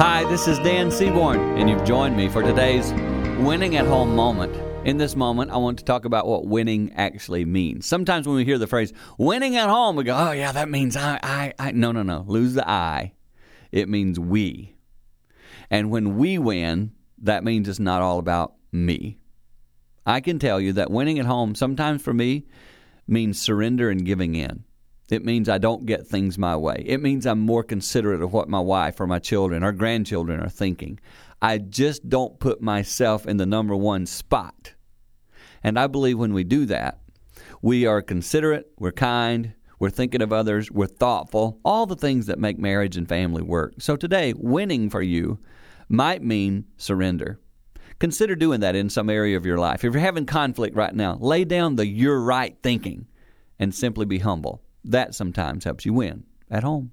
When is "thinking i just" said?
30.48-32.08